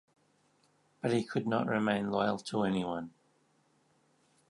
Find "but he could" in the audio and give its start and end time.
1.03-1.45